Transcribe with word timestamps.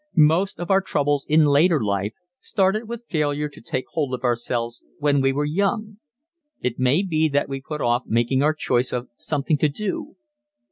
Most 0.15 0.59
of 0.59 0.71
our 0.71 0.81
troubles 0.81 1.27
in 1.29 1.45
later 1.45 1.79
life 1.79 2.13
started 2.39 2.89
with 2.89 3.05
failure 3.07 3.47
to 3.49 3.61
take 3.61 3.85
hold 3.89 4.15
of 4.15 4.23
ourselves 4.23 4.81
when 4.97 5.21
we 5.21 5.31
were 5.31 5.45
young. 5.45 5.99
It 6.59 6.79
may 6.79 7.03
be 7.03 7.29
that 7.29 7.47
we 7.47 7.61
put 7.61 7.81
off 7.81 8.01
making 8.07 8.41
our 8.41 8.55
choice 8.55 8.91
of 8.93 9.09
something 9.17 9.59
to 9.59 9.69
do. 9.69 10.15